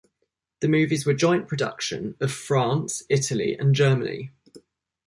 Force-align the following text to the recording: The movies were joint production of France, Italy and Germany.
The 0.61 0.67
movies 0.67 1.05
were 1.05 1.13
joint 1.13 1.47
production 1.47 2.15
of 2.19 2.31
France, 2.31 3.03
Italy 3.07 3.55
and 3.55 3.75
Germany. 3.75 4.31